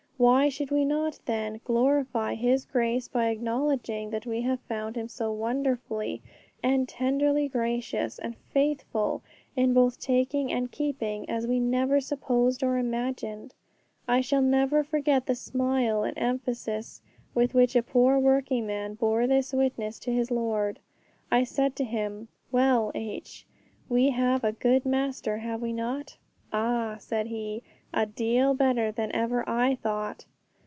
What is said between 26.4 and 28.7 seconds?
'Ah,' said he, 'a deal